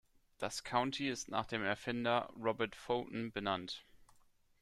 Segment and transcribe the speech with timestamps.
[0.39, 3.85] Das County ist nach dem Erfinder Robert Fulton benannt.